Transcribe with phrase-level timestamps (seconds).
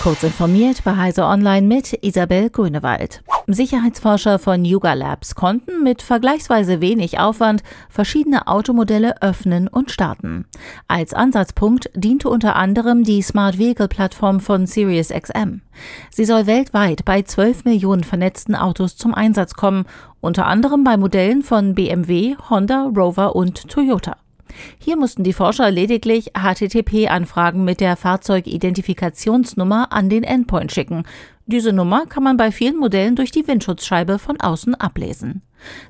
[0.00, 3.20] Kurz informiert bei Heise Online mit Isabel Grünewald.
[3.48, 10.46] Sicherheitsforscher von Yuga Labs konnten mit vergleichsweise wenig Aufwand verschiedene Automodelle öffnen und starten.
[10.86, 15.62] Als Ansatzpunkt diente unter anderem die Smart Vehicle Plattform von SiriusXM.
[16.10, 19.84] Sie soll weltweit bei 12 Millionen vernetzten Autos zum Einsatz kommen,
[20.20, 24.16] unter anderem bei Modellen von BMW, Honda, Rover und Toyota.
[24.78, 31.04] Hier mussten die Forscher lediglich HTTP-Anfragen mit der Fahrzeugidentifikationsnummer an den Endpoint schicken.
[31.46, 35.42] Diese Nummer kann man bei vielen Modellen durch die Windschutzscheibe von außen ablesen.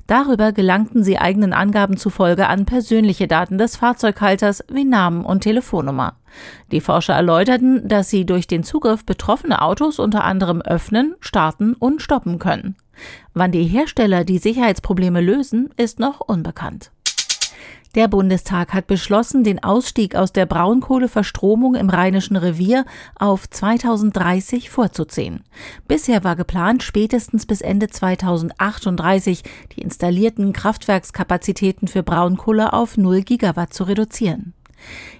[0.07, 6.15] Darüber gelangten sie eigenen Angaben zufolge an persönliche Daten des Fahrzeughalters wie Namen und Telefonnummer.
[6.71, 12.01] Die Forscher erläuterten, dass sie durch den Zugriff betroffene Autos unter anderem öffnen, starten und
[12.01, 12.75] stoppen können.
[13.33, 16.91] Wann die Hersteller die Sicherheitsprobleme lösen, ist noch unbekannt.
[17.95, 25.43] Der Bundestag hat beschlossen, den Ausstieg aus der Braunkohleverstromung im Rheinischen Revier auf 2030 vorzuziehen.
[25.87, 29.43] Bisher war geplant, spätestens bis Ende 2038
[29.75, 34.53] die installierten Kraftwerkskapazitäten für Braunkohle auf 0 Gigawatt zu reduzieren.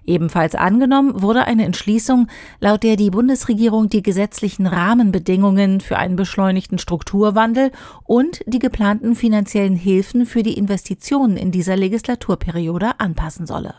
[0.05, 2.27] Ebenfalls angenommen wurde eine Entschließung,
[2.59, 7.71] laut der die Bundesregierung die gesetzlichen Rahmenbedingungen für einen beschleunigten Strukturwandel
[8.05, 13.75] und die geplanten finanziellen Hilfen für die Investitionen in dieser Legislaturperiode anpassen solle.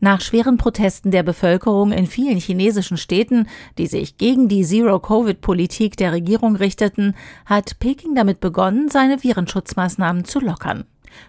[0.00, 6.12] Nach schweren Protesten der Bevölkerung in vielen chinesischen Städten, die sich gegen die Zero-Covid-Politik der
[6.12, 7.14] Regierung richteten,
[7.46, 10.84] hat Peking damit begonnen, seine Virenschutzmaßnahmen zu lockern.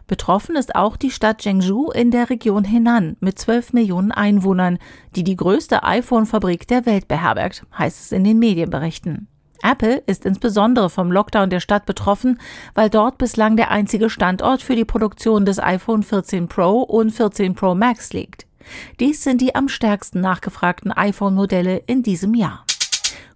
[0.07, 4.77] Betroffen ist auch die Stadt Zhengzhou in der Region Henan mit 12 Millionen Einwohnern,
[5.15, 9.27] die die größte iPhone-Fabrik der Welt beherbergt, heißt es in den Medienberichten.
[9.63, 12.39] Apple ist insbesondere vom Lockdown der Stadt betroffen,
[12.75, 17.55] weil dort bislang der einzige Standort für die Produktion des iPhone 14 Pro und 14
[17.55, 18.45] Pro Max liegt.
[18.99, 22.65] Dies sind die am stärksten nachgefragten iPhone-Modelle in diesem Jahr.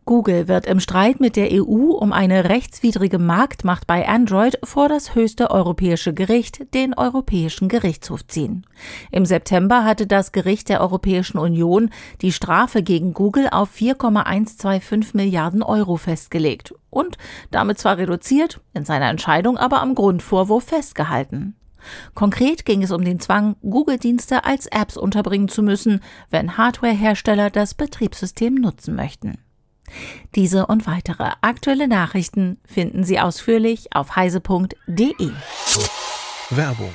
[0.09, 5.13] Google wird im Streit mit der EU um eine rechtswidrige Marktmacht bei Android vor das
[5.13, 8.65] höchste europäische Gericht, den Europäischen Gerichtshof ziehen.
[9.11, 11.91] Im September hatte das Gericht der Europäischen Union
[12.23, 17.19] die Strafe gegen Google auf 4,125 Milliarden Euro festgelegt und
[17.51, 21.55] damit zwar reduziert, in seiner Entscheidung aber am Grundvorwurf festgehalten.
[22.15, 27.75] Konkret ging es um den Zwang, Google-Dienste als Apps unterbringen zu müssen, wenn Hardwarehersteller das
[27.75, 29.37] Betriebssystem nutzen möchten.
[30.35, 35.31] Diese und weitere aktuelle Nachrichten finden Sie ausführlich auf heise.de.
[36.49, 36.93] Werbung.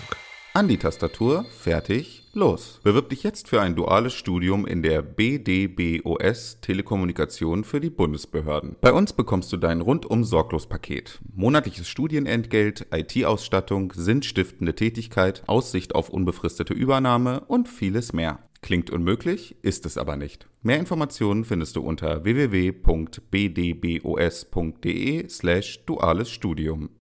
[0.57, 2.79] An die Tastatur, fertig, los.
[2.85, 8.77] Bewirb dich jetzt für ein duales Studium in der BDBOS Telekommunikation für die Bundesbehörden.
[8.81, 11.19] Bei uns bekommst du dein rundum sorglos Paket.
[11.35, 18.39] Monatliches Studienentgelt, IT-Ausstattung, sinnstiftende Tätigkeit, Aussicht auf unbefristete Übernahme und vieles mehr.
[18.65, 20.49] Klingt unmöglich, ist es aber nicht.
[20.63, 22.79] Mehr Informationen findest du unter www.bdbos.de
[25.29, 26.89] slash duales Studium.